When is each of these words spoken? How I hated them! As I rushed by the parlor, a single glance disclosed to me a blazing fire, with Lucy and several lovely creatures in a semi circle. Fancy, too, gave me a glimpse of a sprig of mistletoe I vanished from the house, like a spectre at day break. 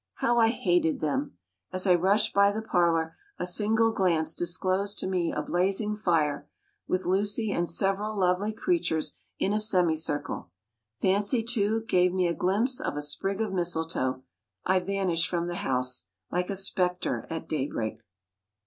How 0.15 0.39
I 0.39 0.47
hated 0.49 0.99
them! 0.99 1.37
As 1.71 1.85
I 1.85 1.93
rushed 1.93 2.33
by 2.33 2.51
the 2.51 2.63
parlor, 2.63 3.15
a 3.37 3.45
single 3.45 3.91
glance 3.91 4.33
disclosed 4.33 4.97
to 4.97 5.07
me 5.07 5.31
a 5.31 5.43
blazing 5.43 5.95
fire, 5.95 6.49
with 6.87 7.05
Lucy 7.05 7.51
and 7.51 7.69
several 7.69 8.17
lovely 8.17 8.51
creatures 8.51 9.19
in 9.37 9.53
a 9.53 9.59
semi 9.59 9.95
circle. 9.95 10.49
Fancy, 10.99 11.43
too, 11.43 11.81
gave 11.87 12.13
me 12.15 12.27
a 12.27 12.33
glimpse 12.33 12.79
of 12.81 12.97
a 12.97 13.01
sprig 13.03 13.41
of 13.41 13.53
mistletoe 13.53 14.23
I 14.65 14.79
vanished 14.79 15.29
from 15.29 15.45
the 15.45 15.57
house, 15.57 16.05
like 16.31 16.49
a 16.49 16.55
spectre 16.55 17.27
at 17.29 17.47
day 17.47 17.67
break. 17.67 17.99